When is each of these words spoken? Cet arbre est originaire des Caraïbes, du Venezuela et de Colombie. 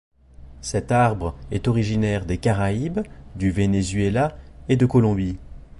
Cet 0.61 0.91
arbre 0.91 1.37
est 1.51 1.67
originaire 1.67 2.25
des 2.25 2.39
Caraïbes, 2.39 3.01
du 3.35 3.51
Venezuela 3.51 4.35
et 4.67 4.75
de 4.75 4.87
Colombie. 4.87 5.37